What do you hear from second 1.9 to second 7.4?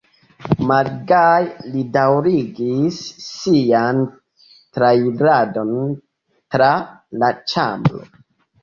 daŭrigis sian trairadon tra la